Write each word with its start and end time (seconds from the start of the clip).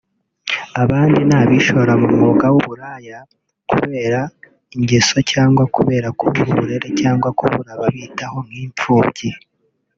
abandi 0.83 1.19
ni 1.29 1.35
abishora 1.41 1.93
mu 2.01 2.07
mwuga 2.15 2.45
w’uburaya 2.53 3.19
kubera 3.71 4.19
ingeso 4.75 5.17
cyangwa 5.31 5.63
kubera 5.75 6.07
kubura 6.19 6.49
uburere 6.53 6.87
cyangwa 6.99 7.29
kubura 7.39 7.69
ababitaho 7.75 8.37
nk’imfubyi 8.47 9.29